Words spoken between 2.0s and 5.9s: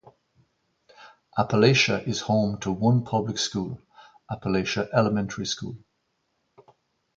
is home to one public school, Appalachia Elementary School.